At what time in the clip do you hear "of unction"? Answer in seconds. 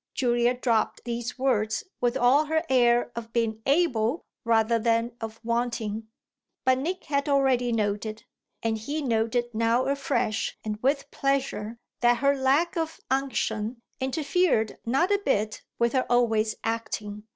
12.75-13.83